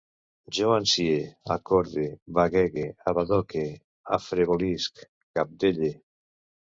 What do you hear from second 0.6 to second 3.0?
ansie, acorde, baguege,